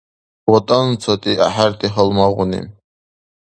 ВатӀан 0.51 0.87
цати 1.01 1.33
ахӀерти 1.45 1.87
гьалмагъуни! 1.93 2.61